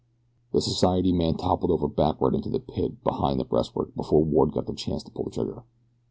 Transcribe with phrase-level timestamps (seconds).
[0.51, 4.67] The society man toppled over backward into the pit behind the breastwork before Ward had
[4.67, 5.63] a chance to pull the trigger.